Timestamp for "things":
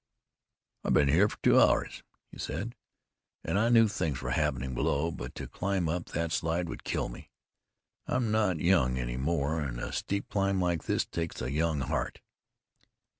3.87-4.19